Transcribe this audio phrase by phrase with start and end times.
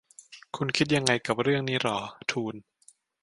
[0.55, 1.97] คุณคิดยังไงกับเรื่องนี้หรอ?
[2.31, 2.55] ทูน